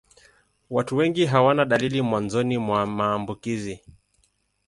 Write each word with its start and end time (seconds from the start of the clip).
Watu 0.69 0.97
wengi 0.97 1.25
hawana 1.25 1.65
dalili 1.65 2.01
mwanzoni 2.01 2.57
mwa 2.57 2.85
maambukizi. 2.85 3.79